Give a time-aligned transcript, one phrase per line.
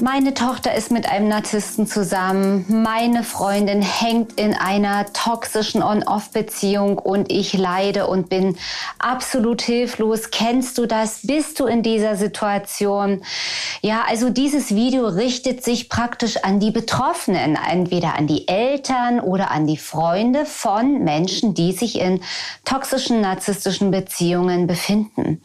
[0.00, 2.64] Meine Tochter ist mit einem Narzissten zusammen.
[2.68, 8.56] Meine Freundin hängt in einer toxischen On-Off-Beziehung und ich leide und bin
[9.00, 10.30] absolut hilflos.
[10.30, 11.20] Kennst du das?
[11.24, 13.22] Bist du in dieser Situation?
[13.80, 19.50] Ja, also dieses Video richtet sich praktisch an die Betroffenen, entweder an die Eltern oder
[19.50, 22.20] an die Freunde von Menschen, die sich in
[22.64, 25.42] toxischen narzisstischen Beziehungen befinden.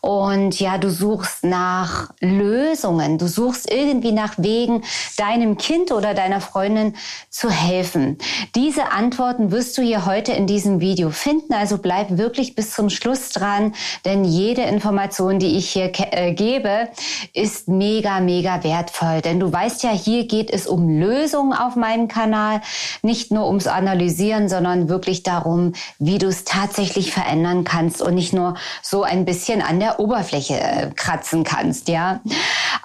[0.00, 3.18] Und ja, du suchst nach Lösungen.
[3.18, 4.82] Du suchst irgendwie irgendwie nach Wegen,
[5.16, 6.94] deinem Kind oder deiner Freundin
[7.30, 8.18] zu helfen?
[8.54, 11.54] Diese Antworten wirst du hier heute in diesem Video finden.
[11.54, 13.74] Also bleib wirklich bis zum Schluss dran,
[14.04, 16.88] denn jede Information, die ich hier äh, gebe,
[17.32, 19.22] ist mega, mega wertvoll.
[19.22, 22.60] Denn du weißt ja, hier geht es um Lösungen auf meinem Kanal,
[23.02, 28.34] nicht nur ums Analysieren, sondern wirklich darum, wie du es tatsächlich verändern kannst und nicht
[28.34, 32.20] nur so ein bisschen an der Oberfläche äh, kratzen kannst, ja.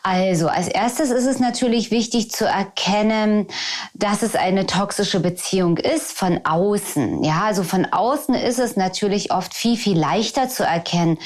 [0.04, 3.48] Also, als erstes ist es natürlich wichtig zu erkennen,
[3.94, 7.24] dass es eine toxische Beziehung ist von außen.
[7.24, 11.18] Ja, also von außen ist es natürlich oft viel, viel leichter zu erkennen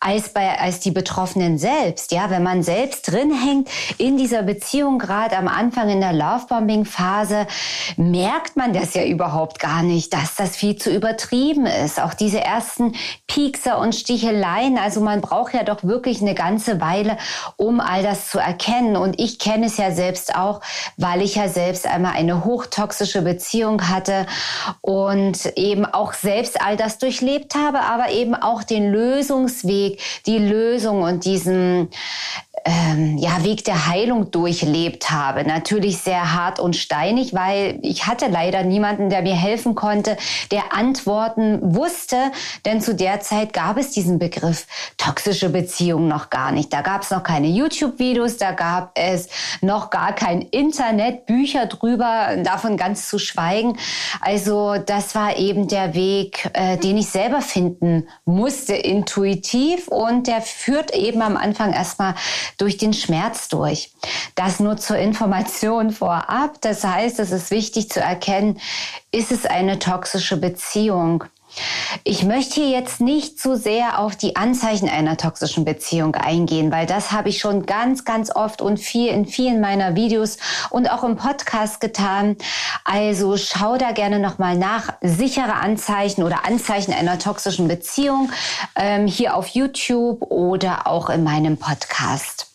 [0.00, 2.12] als bei, als die Betroffenen selbst.
[2.12, 3.68] Ja, wenn man selbst drin hängt
[3.98, 7.46] in dieser Beziehung, gerade am Anfang in der Lovebombing-Phase,
[7.96, 12.00] merkt man das ja überhaupt gar nicht, dass das viel zu übertrieben ist.
[12.00, 12.94] Auch diese ersten
[13.26, 14.78] Piekser und Sticheleien.
[14.78, 17.16] Also man braucht ja doch wirklich eine ganze Weile,
[17.56, 18.96] um all das zu erkennen.
[18.96, 20.60] Und ich kenne es ja selbst auch,
[20.96, 24.26] weil ich ja selbst einmal eine hochtoxische Beziehung hatte
[24.80, 31.02] und eben auch selbst all das durchlebt habe, aber eben auch den Lösungsweg, die Lösung
[31.02, 31.88] und diesen
[32.64, 35.44] ähm, ja, Weg der Heilung durchlebt habe.
[35.44, 40.16] Natürlich sehr hart und steinig, weil ich hatte leider niemanden, der mir helfen konnte,
[40.50, 42.16] der Antworten wusste,
[42.64, 44.66] denn zu der Zeit gab es diesen Begriff
[44.96, 46.72] toxische Beziehung noch gar nicht.
[46.72, 49.28] Da gab es noch keine YouTube-Videos, da gab es
[49.60, 53.76] noch gar kein Internet, Bücher drüber, davon ganz zu schweigen.
[54.20, 60.40] Also das war eben der Weg, äh, den ich selber finden musste, intuitiv und der
[60.40, 62.14] führt eben am Anfang erstmal
[62.58, 63.90] durch den Schmerz durch.
[64.34, 66.60] Das nur zur Information vorab.
[66.60, 68.60] Das heißt, es ist wichtig zu erkennen,
[69.12, 71.24] ist es eine toxische Beziehung?
[72.02, 77.12] Ich möchte jetzt nicht zu sehr auf die Anzeichen einer toxischen Beziehung eingehen, weil das
[77.12, 80.38] habe ich schon ganz, ganz oft und viel in vielen meiner Videos
[80.70, 82.36] und auch im Podcast getan.
[82.84, 84.94] Also schau da gerne nochmal nach.
[85.00, 88.30] Sichere Anzeichen oder Anzeichen einer toxischen Beziehung
[88.76, 92.48] ähm, hier auf YouTube oder auch in meinem Podcast.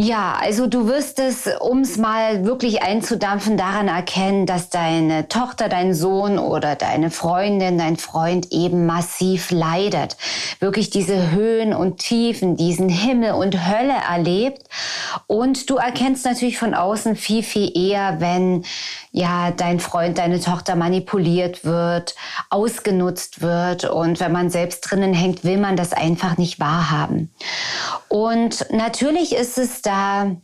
[0.00, 5.68] Ja, also du wirst es, um es mal wirklich einzudampfen, daran erkennen, dass deine Tochter,
[5.68, 10.16] dein Sohn oder deine Freundin, dein Freund eben massiv leidet.
[10.60, 14.68] Wirklich diese Höhen und Tiefen, diesen Himmel und Hölle erlebt.
[15.26, 18.64] Und du erkennst natürlich von außen viel, viel eher, wenn
[19.10, 22.14] ja dein Freund, deine Tochter manipuliert wird,
[22.50, 23.84] ausgenutzt wird.
[23.84, 27.32] Und wenn man selbst drinnen hängt, will man das einfach nicht wahrhaben.
[28.06, 30.36] Und natürlich ist es da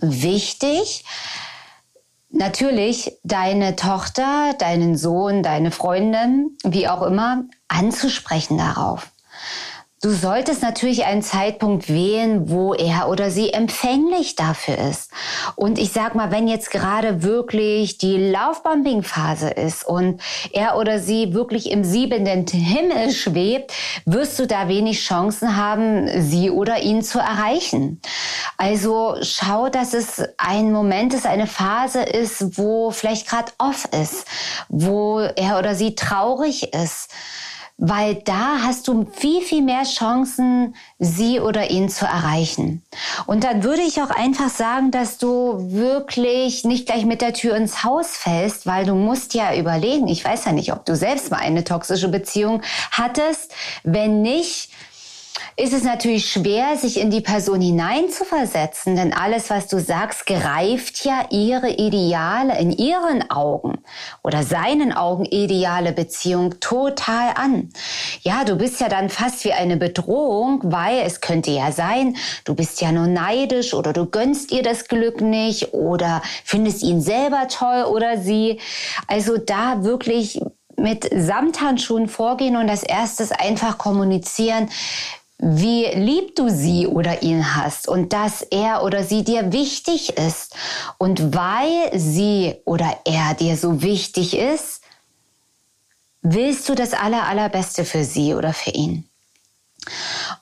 [0.00, 1.04] wichtig,
[2.30, 9.10] natürlich deine Tochter, deinen Sohn, deine Freundin, wie auch immer, anzusprechen darauf.
[10.04, 15.10] Du solltest natürlich einen Zeitpunkt wählen, wo er oder sie empfänglich dafür ist.
[15.56, 20.20] Und ich sag mal, wenn jetzt gerade wirklich die Laufbumping-Phase ist und
[20.52, 23.72] er oder sie wirklich im siebenden Himmel schwebt,
[24.04, 28.02] wirst du da wenig Chancen haben, sie oder ihn zu erreichen.
[28.58, 34.26] Also schau, dass es ein Moment ist, eine Phase ist, wo vielleicht gerade off ist,
[34.68, 37.08] wo er oder sie traurig ist
[37.76, 42.82] weil da hast du viel, viel mehr Chancen, sie oder ihn zu erreichen.
[43.26, 47.56] Und dann würde ich auch einfach sagen, dass du wirklich nicht gleich mit der Tür
[47.56, 51.30] ins Haus fällst, weil du musst ja überlegen, ich weiß ja nicht, ob du selbst
[51.30, 52.62] mal eine toxische Beziehung
[52.92, 53.52] hattest.
[53.82, 54.70] Wenn nicht,
[55.56, 61.04] ist es natürlich schwer, sich in die Person hineinzuversetzen, denn alles, was du sagst, greift
[61.04, 63.78] ja ihre Ideale in ihren Augen
[64.24, 67.70] oder seinen Augen ideale Beziehung total an.
[68.22, 72.54] Ja, du bist ja dann fast wie eine Bedrohung, weil es könnte ja sein, du
[72.56, 77.46] bist ja nur neidisch oder du gönnst ihr das Glück nicht oder findest ihn selber
[77.48, 78.60] toll oder sie.
[79.06, 80.40] Also da wirklich
[80.76, 84.68] mit Samthandschuhen vorgehen und das erstes einfach kommunizieren,
[85.46, 90.56] wie lieb du sie oder ihn hast und dass er oder sie dir wichtig ist.
[90.96, 94.80] Und weil sie oder er dir so wichtig ist,
[96.22, 99.06] willst du das Aller, Allerbeste für sie oder für ihn.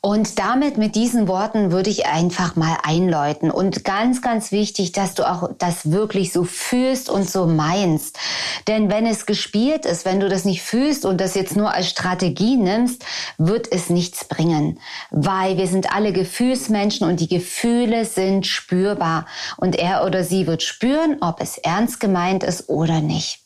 [0.05, 3.53] Und damit mit diesen Worten würde ich einfach mal einläuten.
[3.53, 8.19] Und ganz, ganz wichtig, dass du auch das wirklich so fühlst und so meinst.
[8.67, 11.89] Denn wenn es gespielt ist, wenn du das nicht fühlst und das jetzt nur als
[11.89, 13.05] Strategie nimmst,
[13.39, 14.81] wird es nichts bringen.
[15.13, 19.27] Weil wir sind alle Gefühlsmenschen und die Gefühle sind spürbar.
[19.57, 23.39] Und er oder sie wird spüren, ob es ernst gemeint ist oder nicht.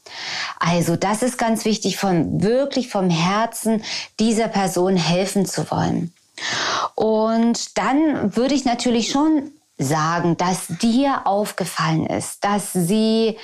[0.59, 3.83] Also das ist ganz wichtig, von wirklich vom Herzen
[4.19, 6.15] dieser Person helfen zu wollen.
[6.95, 13.37] Und dann würde ich natürlich schon sagen, dass dir aufgefallen ist, dass sie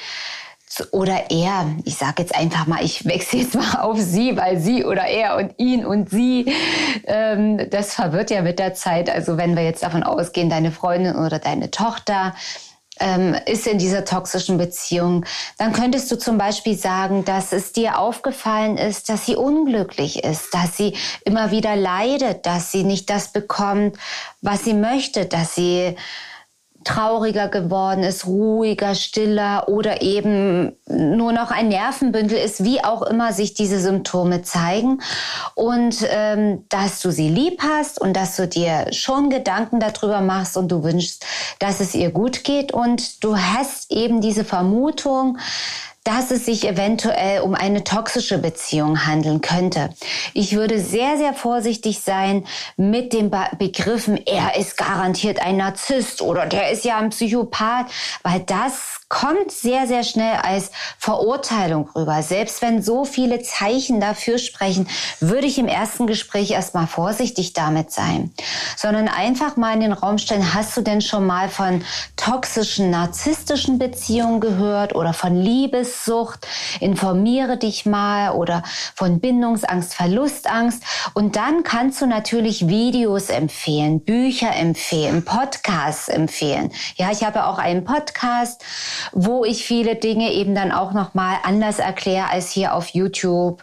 [0.91, 4.85] oder er, ich sage jetzt einfach mal, ich wechsle jetzt mal auf sie, weil sie
[4.85, 6.55] oder er und ihn und sie,
[7.05, 9.11] ähm, das verwirrt ja mit der Zeit.
[9.11, 12.35] Also wenn wir jetzt davon ausgehen, deine Freundin oder deine Tochter,
[13.01, 15.25] ähm, ist in dieser toxischen Beziehung,
[15.59, 20.53] dann könntest du zum Beispiel sagen, dass es dir aufgefallen ist, dass sie unglücklich ist,
[20.55, 20.95] dass sie
[21.25, 23.97] immer wieder leidet, dass sie nicht das bekommt,
[24.41, 25.97] was sie möchte, dass sie
[26.85, 33.33] trauriger geworden ist, ruhiger, stiller oder eben nur noch ein Nervenbündel ist, wie auch immer
[33.33, 35.01] sich diese Symptome zeigen.
[35.55, 40.57] Und ähm, dass du sie lieb hast und dass du dir schon Gedanken darüber machst
[40.57, 41.25] und du wünschst,
[41.59, 42.73] dass es ihr gut geht.
[42.73, 45.39] Und du hast eben diese Vermutung,
[46.05, 49.91] dass es sich eventuell um eine toxische Beziehung handeln könnte.
[50.35, 52.45] Ich würde sehr, sehr vorsichtig sein
[52.77, 57.87] mit den Begriffen, er ist garantiert ein Narzisst oder der ist ja ein Psychopath,
[58.25, 62.23] weil das kommt sehr, sehr schnell als Verurteilung rüber.
[62.23, 64.89] Selbst wenn so viele Zeichen dafür sprechen,
[65.21, 68.33] würde ich im ersten Gespräch erstmal vorsichtig damit sein,
[68.75, 71.85] sondern einfach mal in den Raum stellen, hast du denn schon mal von
[72.17, 75.37] toxischen, narzisstischen Beziehungen gehört oder von
[75.93, 76.47] Liebessucht?
[76.81, 78.63] Informiere dich mal oder
[78.95, 80.83] von Bindungsangst, Verlustangst.
[81.15, 86.73] Und dann kannst du natürlich Videos empfehlen, Bücher empfehlen, Podcasts empfehlen.
[86.97, 88.65] Ja, ich habe auch einen Podcast,
[89.13, 93.63] wo ich viele Dinge eben dann auch noch mal anders erkläre als hier auf YouTube.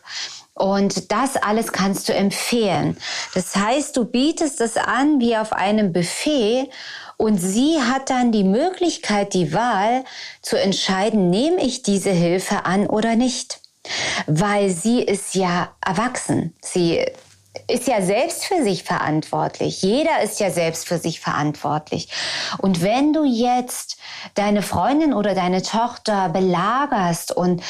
[0.53, 2.97] Und das alles kannst du empfehlen.
[3.33, 6.69] Das heißt, du bietest es an wie auf einem Buffet
[7.19, 10.05] und sie hat dann die Möglichkeit, die Wahl
[10.41, 13.59] zu entscheiden, nehme ich diese Hilfe an oder nicht.
[14.25, 16.55] Weil sie ist ja erwachsen.
[16.61, 17.05] Sie
[17.67, 19.81] ist ja selbst für sich verantwortlich.
[19.81, 22.07] Jeder ist ja selbst für sich verantwortlich.
[22.57, 23.97] Und wenn du jetzt
[24.35, 27.61] deine Freundin oder deine Tochter belagerst und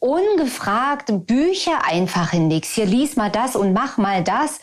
[0.00, 2.74] ungefragt Bücher einfach hinlegst.
[2.74, 4.60] Hier lies mal das und mach mal das.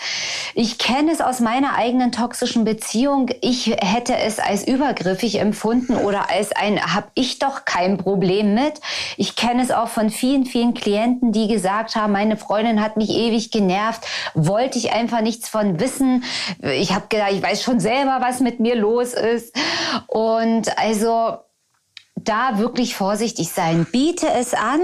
[0.53, 3.29] Ich kenne es aus meiner eigenen toxischen Beziehung.
[3.41, 8.79] Ich hätte es als übergriffig empfunden oder als ein, hab ich doch kein Problem mit.
[9.17, 13.09] Ich kenne es auch von vielen, vielen Klienten, die gesagt haben, meine Freundin hat mich
[13.09, 16.23] ewig genervt, wollte ich einfach nichts von wissen.
[16.61, 19.55] Ich habe gedacht, ich weiß schon selber, was mit mir los ist.
[20.07, 21.37] Und also
[22.25, 23.85] da wirklich vorsichtig sein.
[23.91, 24.81] Biete es an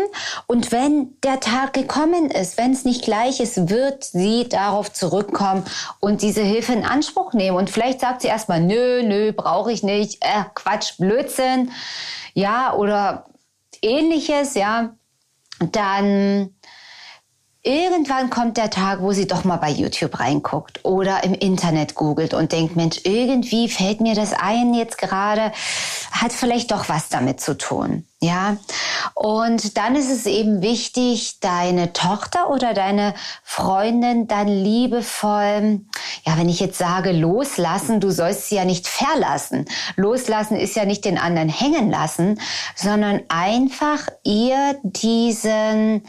[0.47, 5.63] und wenn der Tag gekommen ist, wenn es nicht gleich ist, wird sie darauf zurückkommen
[5.99, 7.57] und diese Hilfe in Anspruch nehmen.
[7.57, 11.71] Und vielleicht sagt sie erstmal, nö, nö, brauche ich nicht, äh, Quatsch, Blödsinn,
[12.33, 13.25] ja, oder
[13.81, 14.95] ähnliches, ja.
[15.59, 16.55] Dann
[17.63, 22.33] Irgendwann kommt der Tag, wo sie doch mal bei YouTube reinguckt oder im Internet googelt
[22.33, 25.51] und denkt, Mensch, irgendwie fällt mir das ein jetzt gerade,
[26.09, 28.07] hat vielleicht doch was damit zu tun.
[28.19, 28.57] Ja,
[29.13, 33.13] und dann ist es eben wichtig, deine Tochter oder deine
[33.43, 35.81] Freundin dann liebevoll,
[36.25, 39.65] ja, wenn ich jetzt sage loslassen, du sollst sie ja nicht verlassen.
[39.97, 42.39] Loslassen ist ja nicht den anderen hängen lassen,
[42.75, 46.03] sondern einfach ihr diesen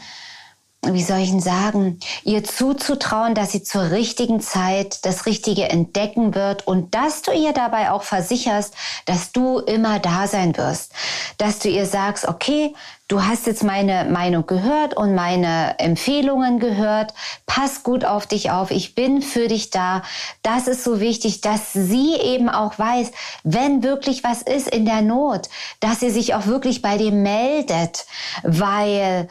[0.85, 6.35] wie soll ich denn sagen, ihr zuzutrauen, dass sie zur richtigen Zeit das Richtige entdecken
[6.35, 8.73] wird und dass du ihr dabei auch versicherst,
[9.05, 10.91] dass du immer da sein wirst.
[11.37, 12.73] Dass du ihr sagst, okay,
[13.07, 17.13] du hast jetzt meine Meinung gehört und meine Empfehlungen gehört.
[17.45, 18.69] Pass gut auf dich auf.
[18.69, 20.01] Ich bin für dich da.
[20.41, 23.11] Das ist so wichtig, dass sie eben auch weiß,
[23.43, 25.47] wenn wirklich was ist in der Not,
[25.79, 28.05] dass sie sich auch wirklich bei dir meldet,
[28.43, 29.29] weil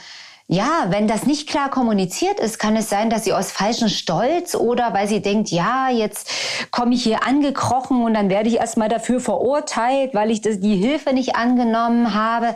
[0.52, 4.54] ja, wenn das nicht klar kommuniziert ist, kann es sein, dass sie aus falschem Stolz
[4.54, 6.30] oder weil sie denkt, ja, jetzt
[6.70, 11.14] komme ich hier angekrochen und dann werde ich erstmal dafür verurteilt, weil ich die Hilfe
[11.14, 12.54] nicht angenommen habe.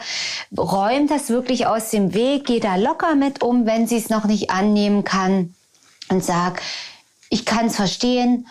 [0.57, 4.27] Räumt das wirklich aus dem Weg, geh da locker mit um, wenn sie es noch
[4.27, 5.55] nicht annehmen kann
[6.11, 6.61] und sag,
[7.31, 8.47] ich kann es verstehen,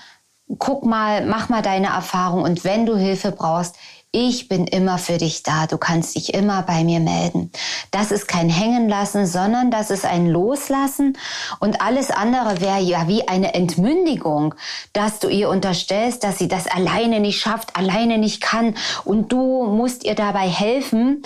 [0.57, 3.75] guck mal, mach mal deine Erfahrung und wenn du Hilfe brauchst,
[4.15, 5.67] ich bin immer für dich da.
[5.67, 7.51] Du kannst dich immer bei mir melden.
[7.91, 11.17] Das ist kein Hängenlassen, sondern das ist ein Loslassen.
[11.59, 14.55] Und alles andere wäre ja wie eine Entmündigung,
[14.93, 18.75] dass du ihr unterstellst, dass sie das alleine nicht schafft, alleine nicht kann.
[19.03, 21.21] Und du musst ihr dabei helfen.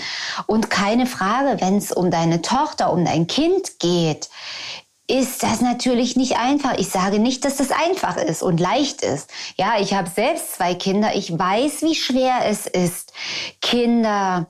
[0.47, 4.29] Und keine Frage, wenn es um deine Tochter, um dein Kind geht,
[5.09, 6.77] ist das natürlich nicht einfach.
[6.77, 9.29] Ich sage nicht, dass das einfach ist und leicht ist.
[9.57, 11.15] Ja, ich habe selbst zwei Kinder.
[11.15, 13.11] Ich weiß, wie schwer es ist,
[13.61, 14.47] Kinder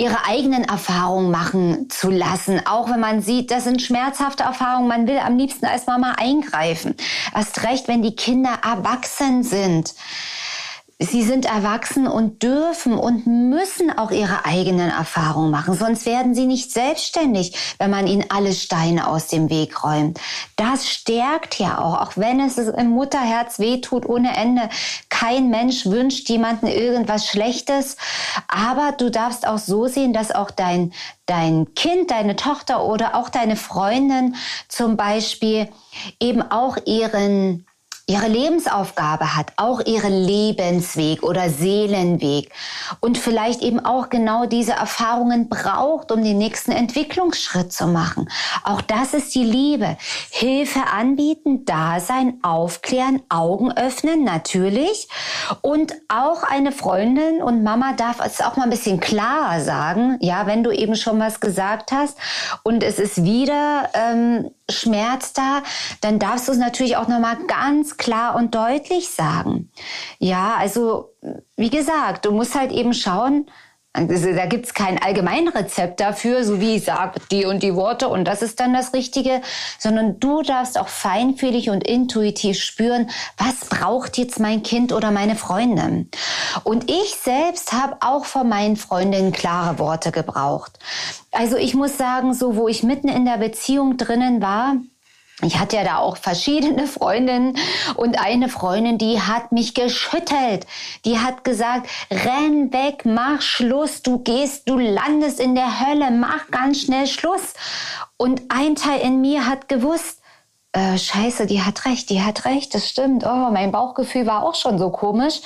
[0.00, 2.64] ihre eigenen Erfahrungen machen zu lassen.
[2.64, 4.86] Auch wenn man sieht, das sind schmerzhafte Erfahrungen.
[4.86, 6.94] Man will am liebsten als Mama eingreifen.
[7.34, 9.94] Erst recht, wenn die Kinder erwachsen sind.
[11.00, 16.46] Sie sind erwachsen und dürfen und müssen auch ihre eigenen Erfahrungen machen, sonst werden sie
[16.46, 20.18] nicht selbstständig, wenn man ihnen alle Steine aus dem Weg räumt.
[20.56, 24.68] Das stärkt ja auch, auch wenn es im Mutterherz wehtut ohne Ende.
[25.08, 27.96] Kein Mensch wünscht jemanden irgendwas Schlechtes,
[28.48, 30.92] aber du darfst auch so sehen, dass auch dein,
[31.26, 34.34] dein Kind, deine Tochter oder auch deine Freundin
[34.66, 35.68] zum Beispiel
[36.18, 37.66] eben auch ihren
[38.08, 42.50] ihre Lebensaufgabe hat, auch ihren Lebensweg oder Seelenweg
[43.00, 48.30] und vielleicht eben auch genau diese Erfahrungen braucht, um den nächsten Entwicklungsschritt zu machen.
[48.64, 49.98] Auch das ist die Liebe.
[50.30, 55.08] Hilfe anbieten, da sein, aufklären, Augen öffnen, natürlich.
[55.60, 60.46] Und auch eine Freundin und Mama darf es auch mal ein bisschen klarer sagen, ja,
[60.46, 62.16] wenn du eben schon was gesagt hast
[62.62, 65.62] und es ist wieder ähm, Schmerz da,
[66.00, 69.70] dann darfst du es natürlich auch nochmal ganz klar und deutlich sagen.
[70.18, 71.14] Ja, also
[71.56, 73.46] wie gesagt, du musst halt eben schauen,
[73.92, 78.26] also, da gibt's kein Allgemeinrezept dafür, so wie ich sage, die und die Worte und
[78.26, 79.40] das ist dann das Richtige,
[79.78, 85.36] sondern du darfst auch feinfühlig und intuitiv spüren, was braucht jetzt mein Kind oder meine
[85.36, 86.10] Freundin.
[86.64, 90.78] Und ich selbst habe auch von meinen Freundinnen klare Worte gebraucht.
[91.32, 94.76] Also ich muss sagen, so wo ich mitten in der Beziehung drinnen war,
[95.42, 97.56] ich hatte ja da auch verschiedene Freundinnen
[97.94, 100.66] und eine Freundin, die hat mich geschüttelt.
[101.04, 106.48] Die hat gesagt, renn weg, mach Schluss, du gehst, du landest in der Hölle, mach
[106.50, 107.54] ganz schnell Schluss.
[108.16, 110.20] Und ein Teil in mir hat gewusst,
[110.72, 113.24] äh, scheiße, die hat recht, die hat recht, das stimmt.
[113.24, 115.40] Oh, mein Bauchgefühl war auch schon so komisch.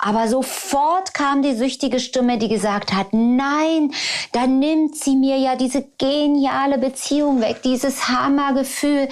[0.00, 3.92] Aber sofort kam die süchtige Stimme, die gesagt hat, nein,
[4.32, 9.08] da nimmt sie mir ja diese geniale Beziehung weg, dieses Hammergefühl,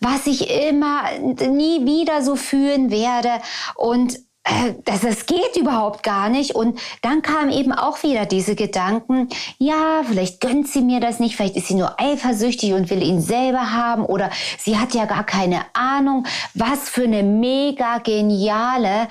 [0.00, 3.30] was ich immer nie wieder so fühlen werde.
[3.76, 6.54] Und äh, dass es geht überhaupt gar nicht.
[6.54, 9.28] Und dann kamen eben auch wieder diese Gedanken,
[9.58, 13.20] ja, vielleicht gönnt sie mir das nicht, vielleicht ist sie nur eifersüchtig und will ihn
[13.20, 19.08] selber haben oder sie hat ja gar keine Ahnung, was für eine mega geniale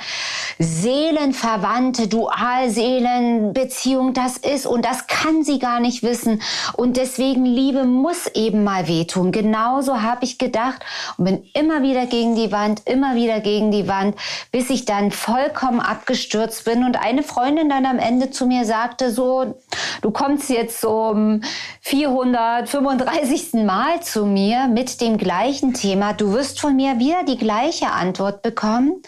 [0.58, 6.42] seelenverwandte Dualseelenbeziehung das ist und das kann sie gar nicht wissen.
[6.76, 9.32] Und deswegen Liebe muss eben mal wehtun.
[9.32, 10.84] Genauso habe ich gedacht
[11.18, 14.16] und bin immer wieder gegen die Wand, immer wieder gegen die Wand,
[14.52, 16.84] bis ich dann vollkommen abgestürzt bin.
[16.84, 19.60] Und eine Freundin dann am Ende zu mir sagte so,
[20.02, 21.42] du kommst jetzt zum
[21.82, 23.54] 435.
[23.66, 28.42] Mal zu mir mit dem gleichen Thema, du wirst von mir wieder die gleiche Antwort
[28.42, 29.02] bekommen.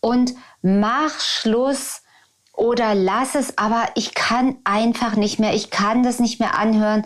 [0.00, 2.02] Und mach Schluss
[2.52, 7.04] oder lass es, aber ich kann einfach nicht mehr, ich kann das nicht mehr anhören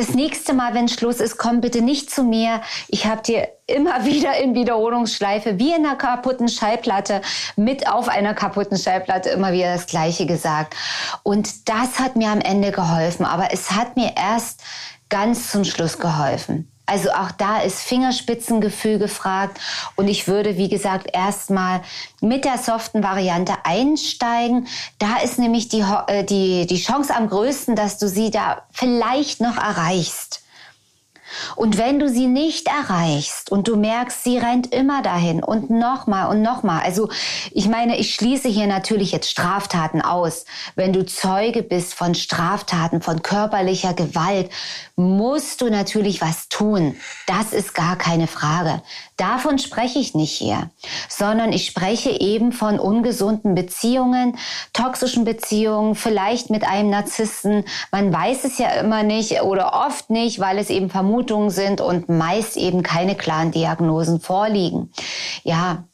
[0.00, 2.62] das nächste Mal, wenn Schluss ist, komm bitte nicht zu mir.
[2.88, 7.20] Ich habe dir immer wieder in Wiederholungsschleife, wie in einer kaputten Schallplatte,
[7.56, 10.74] mit auf einer kaputten Schallplatte immer wieder das Gleiche gesagt.
[11.22, 13.26] Und das hat mir am Ende geholfen.
[13.26, 14.62] Aber es hat mir erst
[15.10, 16.72] ganz zum Schluss geholfen.
[16.90, 19.60] Also auch da ist Fingerspitzengefühl gefragt.
[19.94, 21.82] Und ich würde, wie gesagt, erstmal
[22.20, 24.66] mit der soften Variante einsteigen.
[24.98, 29.40] Da ist nämlich die, äh, die, die Chance am größten, dass du sie da vielleicht
[29.40, 30.42] noch erreichst.
[31.56, 36.28] Und wenn du sie nicht erreichst und du merkst, sie rennt immer dahin und nochmal
[36.30, 36.82] und nochmal.
[36.82, 37.08] Also
[37.50, 40.44] ich meine, ich schließe hier natürlich jetzt Straftaten aus.
[40.74, 44.50] Wenn du Zeuge bist von Straftaten, von körperlicher Gewalt,
[44.96, 46.96] musst du natürlich was tun.
[47.26, 48.82] Das ist gar keine Frage.
[49.20, 50.70] Davon spreche ich nicht hier,
[51.10, 54.38] sondern ich spreche eben von ungesunden Beziehungen,
[54.72, 57.66] toxischen Beziehungen, vielleicht mit einem Narzissten.
[57.92, 62.08] Man weiß es ja immer nicht oder oft nicht, weil es eben Vermutungen sind und
[62.08, 64.90] meist eben keine klaren Diagnosen vorliegen.
[65.42, 65.84] Ja,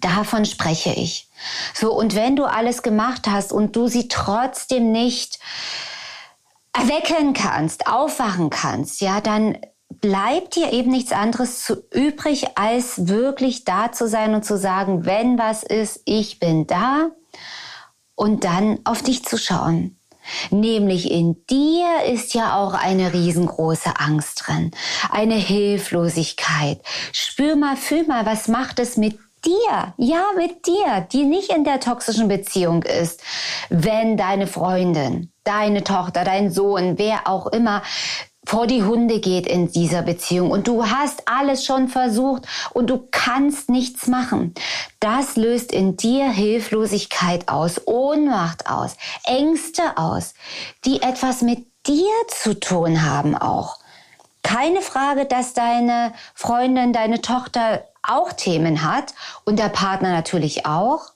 [0.00, 1.28] davon spreche ich.
[1.74, 5.40] So, und wenn du alles gemacht hast und du sie trotzdem nicht
[6.72, 9.58] erwecken kannst, aufwachen kannst, ja, dann
[10.00, 15.04] bleibt dir eben nichts anderes zu übrig, als wirklich da zu sein und zu sagen,
[15.04, 17.10] wenn was ist, ich bin da
[18.14, 19.98] und dann auf dich zu schauen.
[20.50, 24.70] Nämlich in dir ist ja auch eine riesengroße Angst drin,
[25.10, 26.80] eine Hilflosigkeit.
[27.12, 31.64] Spür mal, fühl mal, was macht es mit dir, ja, mit dir, die nicht in
[31.64, 33.22] der toxischen Beziehung ist,
[33.68, 37.82] wenn deine Freundin, deine Tochter, dein Sohn, wer auch immer
[38.52, 43.08] vor die Hunde geht in dieser Beziehung und du hast alles schon versucht und du
[43.10, 44.52] kannst nichts machen.
[45.00, 50.34] Das löst in dir Hilflosigkeit aus, Ohnmacht aus, Ängste aus,
[50.84, 53.78] die etwas mit dir zu tun haben auch.
[54.42, 59.14] Keine Frage, dass deine Freundin, deine Tochter auch Themen hat
[59.46, 61.12] und der Partner natürlich auch.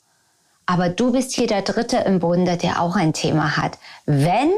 [0.65, 3.77] Aber du bist hier der Dritte im Bunde, der auch ein Thema hat.
[4.07, 4.53] Wenn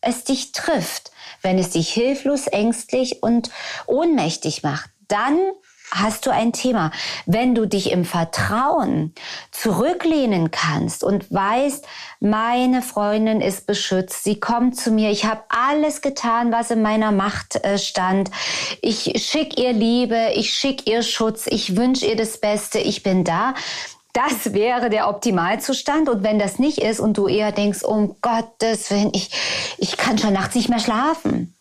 [0.00, 1.10] es dich trifft,
[1.44, 3.50] wenn es dich hilflos, ängstlich und
[3.86, 5.38] ohnmächtig macht, dann
[5.94, 6.90] hast du ein Thema.
[7.26, 9.14] Wenn du dich im Vertrauen
[9.52, 11.86] zurücklehnen kannst und weißt,
[12.20, 17.12] meine Freundin ist beschützt, sie kommt zu mir, ich habe alles getan, was in meiner
[17.12, 18.30] Macht äh, stand.
[18.82, 23.24] Ich schicke ihr Liebe, ich schicke ihr Schutz, ich wünsche ihr das Beste, ich bin
[23.24, 23.54] da.
[24.14, 26.08] Das wäre der Optimalzustand.
[26.08, 29.30] Und wenn das nicht ist und du eher denkst, um Gottes Willen, ich,
[29.76, 31.54] ich kann schon nachts nicht mehr schlafen,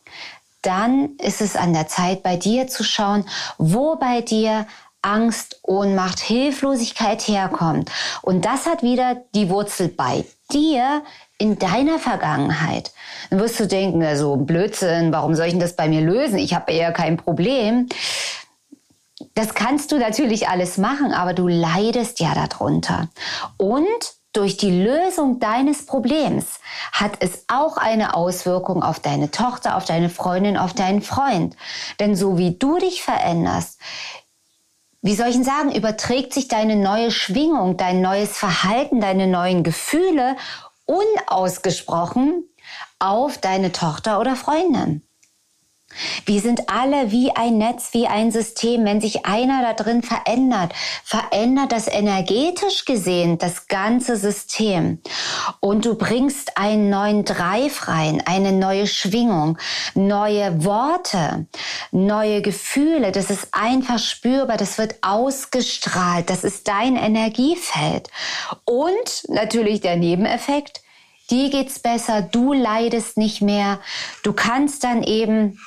[0.61, 3.25] dann ist es an der Zeit, bei dir zu schauen,
[3.57, 4.65] wo bei dir
[5.01, 7.91] Angst, Ohnmacht, Hilflosigkeit herkommt.
[8.21, 11.03] Und das hat wieder die Wurzel bei dir
[11.37, 12.93] in deiner Vergangenheit.
[13.29, 16.37] Dann wirst du denken, so also Blödsinn, warum soll ich denn das bei mir lösen?
[16.37, 17.89] Ich habe eher kein Problem.
[19.35, 23.09] Das kannst du natürlich alles machen, aber du leidest ja darunter.
[23.57, 23.87] Und
[24.33, 26.59] durch die Lösung deines Problems
[26.91, 31.55] hat es auch eine Auswirkung auf deine Tochter, auf deine Freundin, auf deinen Freund.
[31.99, 33.79] Denn so wie du dich veränderst,
[35.01, 39.63] wie soll ich denn sagen, überträgt sich deine neue Schwingung, dein neues Verhalten, deine neuen
[39.63, 40.35] Gefühle
[40.85, 42.43] unausgesprochen
[42.99, 45.03] auf deine Tochter oder Freundin.
[46.25, 48.85] Wir sind alle wie ein Netz, wie ein System.
[48.85, 54.99] Wenn sich einer da drin verändert, verändert das energetisch gesehen das ganze System.
[55.59, 59.57] Und du bringst einen neuen Drive rein, eine neue Schwingung,
[59.93, 61.47] neue Worte,
[61.91, 63.11] neue Gefühle.
[63.11, 66.29] Das ist einfach spürbar, das wird ausgestrahlt.
[66.29, 68.09] Das ist dein Energiefeld.
[68.65, 70.81] Und natürlich der Nebeneffekt.
[71.29, 73.79] Dir geht's besser, du leidest nicht mehr.
[74.23, 75.57] Du kannst dann eben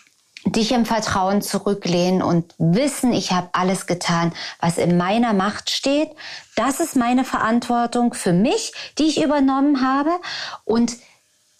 [0.46, 6.10] dich im Vertrauen zurücklehnen und wissen, ich habe alles getan, was in meiner Macht steht.
[6.54, 10.10] Das ist meine Verantwortung für mich, die ich übernommen habe.
[10.64, 10.96] Und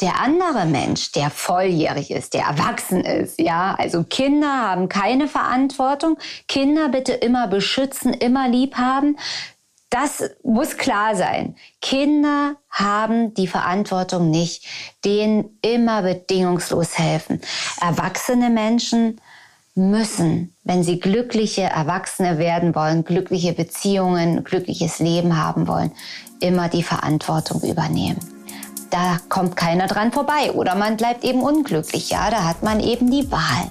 [0.00, 6.18] der andere Mensch, der volljährig ist, der erwachsen ist, ja, also Kinder haben keine Verantwortung.
[6.48, 9.16] Kinder bitte immer beschützen, immer lieb haben.
[9.90, 11.56] Das muss klar sein.
[11.80, 14.66] Kinder haben die Verantwortung nicht,
[15.04, 17.40] denen immer bedingungslos helfen.
[17.80, 19.20] Erwachsene Menschen
[19.76, 25.92] müssen, wenn sie glückliche Erwachsene werden wollen, glückliche Beziehungen, glückliches Leben haben wollen,
[26.40, 28.18] immer die Verantwortung übernehmen.
[28.90, 32.10] Da kommt keiner dran vorbei oder man bleibt eben unglücklich.
[32.10, 33.70] Ja, da hat man eben die Wahl.